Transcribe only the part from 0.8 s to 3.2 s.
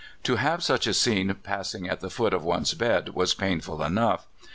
a scene passing at the foot of one's bed